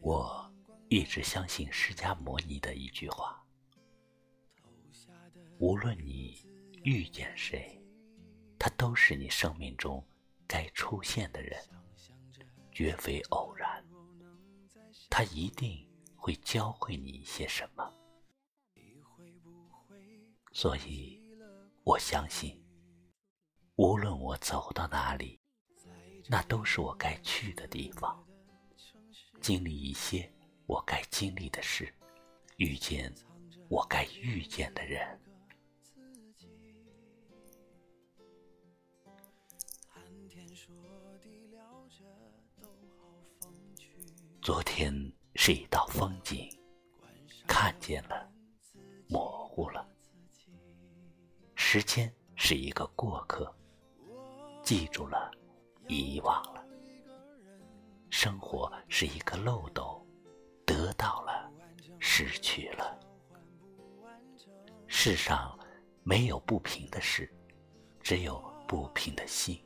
[0.00, 0.52] 我
[0.88, 3.44] 一直相信释迦牟尼的一句话：
[5.58, 6.38] 无论你
[6.82, 7.80] 遇见谁，
[8.58, 10.04] 他都是你生命中
[10.46, 11.62] 该出现的人，
[12.72, 13.84] 绝非偶然。
[15.08, 17.92] 他一定会教会你一些什么。
[20.52, 21.20] 所以，
[21.84, 22.60] 我相信，
[23.76, 25.40] 无论我走到哪里，
[26.28, 28.26] 那都是我该去的地方。
[29.40, 30.30] 经历一些
[30.66, 31.92] 我该经历的事，
[32.56, 33.12] 遇见
[33.68, 35.18] 我该遇见的人。
[44.42, 46.48] 昨天是一道风景，
[47.46, 48.30] 看见了，
[49.08, 49.86] 模糊了；
[51.54, 53.54] 时间是一个过客，
[54.62, 55.30] 记住了，
[55.88, 56.59] 遗忘了。
[58.22, 60.06] 生活是一个漏斗，
[60.66, 61.50] 得到了，
[61.98, 63.00] 失去了。
[64.86, 65.58] 世上
[66.02, 67.34] 没有不平的事，
[68.02, 69.58] 只有不平的心。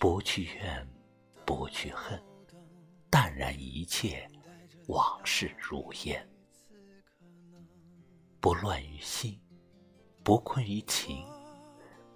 [0.00, 0.84] 不去怨，
[1.46, 2.20] 不去恨，
[3.08, 4.28] 淡然一切，
[4.88, 6.28] 往事如烟。
[8.40, 9.40] 不乱于心，
[10.24, 11.24] 不困于情，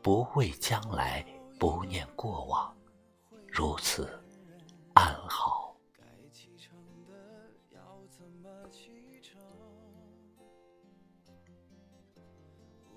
[0.03, 1.25] 不畏将来，
[1.57, 2.77] 不念过往，
[3.47, 4.19] 如此。
[8.73, 9.39] 启程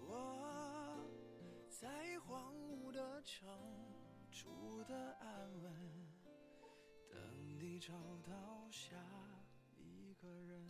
[0.07, 0.97] 我
[1.69, 1.89] 在
[2.21, 3.45] 荒芜的城
[4.31, 5.29] 住的安
[5.61, 5.73] 稳，
[7.11, 7.19] 等
[7.59, 7.93] 你找
[8.25, 8.95] 到下
[9.77, 10.65] 一个人。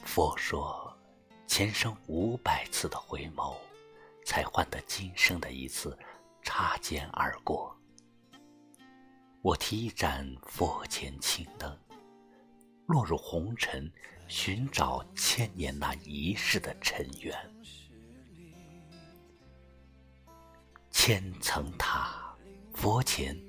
[0.00, 0.94] 佛说，
[1.46, 3.56] 前生五百次的回眸，
[4.26, 5.98] 才换得今生的一次
[6.42, 7.75] 擦肩而过。
[9.46, 11.78] 我提一盏佛前青灯，
[12.86, 13.88] 落入红尘，
[14.26, 17.32] 寻找千年那一世的尘缘。
[20.90, 22.36] 千层塔，
[22.74, 23.40] 佛前，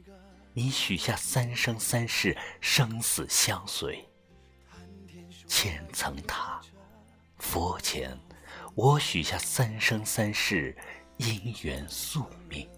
[0.53, 4.07] 你许下三生三世生死相随。
[5.47, 6.61] 千层塔，
[7.39, 8.15] 佛前，
[8.75, 10.77] 我许下三生三世
[11.17, 12.69] 姻缘宿命。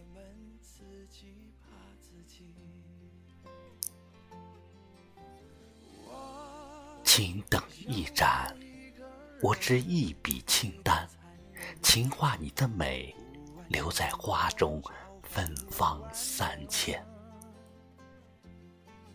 [7.91, 8.55] 一盏，
[9.41, 11.09] 我执一笔清单，
[11.81, 13.15] 情画你的美，
[13.67, 14.79] 留在花中，
[15.23, 17.03] 芬芳三千。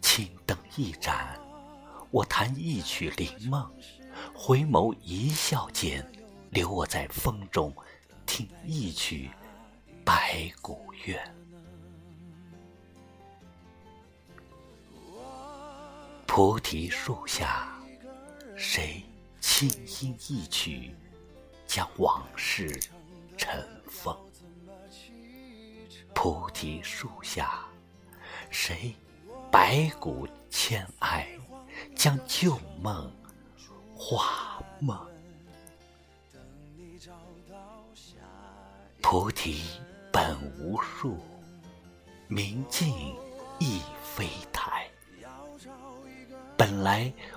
[0.00, 1.38] 青灯一盏，
[2.10, 3.72] 我弹一曲灵梦，
[4.34, 6.04] 回眸一笑间，
[6.50, 7.72] 留我在风中，
[8.26, 9.30] 听一曲
[10.04, 11.32] 白骨怨。
[16.26, 17.72] 菩提树下。
[18.56, 19.02] 谁
[19.40, 19.68] 轻
[20.00, 20.94] 音一曲，
[21.66, 22.80] 将往事
[23.36, 24.16] 尘封？
[26.14, 27.64] 菩提树下，
[28.50, 28.94] 谁
[29.50, 31.28] 白骨千哀，
[31.96, 33.12] 将旧梦
[33.94, 34.96] 化梦？
[39.02, 39.64] 菩提
[40.12, 41.18] 本无树，
[42.28, 43.14] 明镜
[43.58, 44.88] 亦非台。
[46.56, 47.12] 本来